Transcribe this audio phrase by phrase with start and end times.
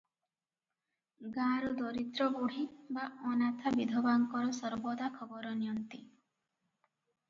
[1.35, 2.65] ଗାଁର ଦରିଦ୍ର ବୁଢ଼ୀ
[2.97, 3.05] ବା
[3.35, 6.07] ଅନାଥା ବିଧବାଙ୍କର ସର୍ବଦା ଖବର ନିଅନ୍ତି।